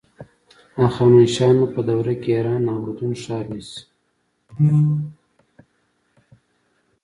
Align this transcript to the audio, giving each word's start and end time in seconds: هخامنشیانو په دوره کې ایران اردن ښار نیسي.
هخامنشیانو 0.79 1.65
په 1.73 1.79
دوره 1.89 2.13
کې 2.21 2.29
ایران 2.37 2.63
اردن 2.75 3.11
ښار 3.23 3.45
نیسي. 3.51 3.79